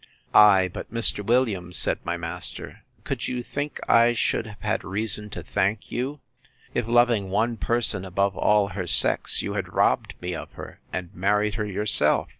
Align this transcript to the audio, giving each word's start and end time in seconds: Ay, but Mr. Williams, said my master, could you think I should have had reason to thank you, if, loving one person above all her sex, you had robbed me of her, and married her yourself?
Ay, 0.33 0.67
but 0.67 0.91
Mr. 0.91 1.23
Williams, 1.23 1.77
said 1.77 1.99
my 2.03 2.17
master, 2.17 2.81
could 3.03 3.27
you 3.27 3.43
think 3.43 3.79
I 3.87 4.15
should 4.15 4.47
have 4.47 4.61
had 4.61 4.83
reason 4.83 5.29
to 5.29 5.43
thank 5.43 5.91
you, 5.91 6.21
if, 6.73 6.87
loving 6.87 7.29
one 7.29 7.55
person 7.55 8.03
above 8.03 8.35
all 8.35 8.69
her 8.69 8.87
sex, 8.87 9.43
you 9.43 9.53
had 9.53 9.75
robbed 9.75 10.15
me 10.19 10.33
of 10.33 10.53
her, 10.53 10.79
and 10.91 11.13
married 11.13 11.53
her 11.53 11.65
yourself? 11.67 12.29